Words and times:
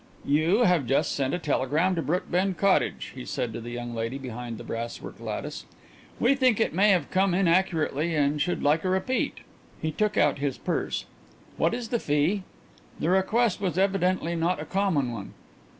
"You 0.25 0.63
have 0.63 0.87
just 0.87 1.11
sent 1.11 1.35
a 1.35 1.37
telegram 1.37 1.93
to 1.93 2.01
Brookbend 2.01 2.57
Cottage," 2.57 3.11
he 3.13 3.23
said 3.23 3.53
to 3.53 3.61
the 3.61 3.69
young 3.69 3.93
lady 3.93 4.17
behind 4.17 4.57
the 4.57 4.63
brasswork 4.63 5.19
lattice. 5.19 5.65
"We 6.19 6.33
think 6.33 6.59
it 6.59 6.73
may 6.73 6.89
have 6.89 7.11
come 7.11 7.35
inaccurately 7.35 8.15
and 8.15 8.41
should 8.41 8.63
like 8.63 8.83
a 8.83 8.89
repeat." 8.89 9.41
He 9.79 9.91
took 9.91 10.17
out 10.17 10.39
his 10.39 10.57
purse. 10.57 11.05
"What 11.55 11.75
is 11.75 11.89
the 11.89 11.99
fee?" 11.99 12.41
The 12.99 13.11
request 13.11 13.61
was 13.61 13.77
evidently 13.77 14.35
not 14.35 14.59
a 14.59 14.65
common 14.65 15.13
one. 15.13 15.35